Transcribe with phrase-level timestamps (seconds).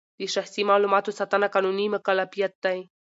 [0.19, 2.79] د شخصي معلوماتو ساتنه قانوني مکلفیت دی.